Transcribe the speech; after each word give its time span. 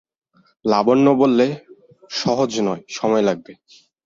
লাবণ্য 0.65 1.07
বললে, 1.15 1.47
সহজ 2.13 2.51
নয়, 2.59 2.83
সময় 2.89 3.23
লাগবে। 3.23 3.53